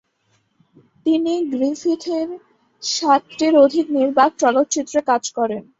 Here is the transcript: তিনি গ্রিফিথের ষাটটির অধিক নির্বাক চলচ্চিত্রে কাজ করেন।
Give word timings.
তিনি 1.05 1.33
গ্রিফিথের 1.51 2.27
ষাটটির 2.83 3.53
অধিক 3.65 3.85
নির্বাক 3.97 4.31
চলচ্চিত্রে 4.41 4.99
কাজ 5.09 5.23
করেন। 5.37 5.61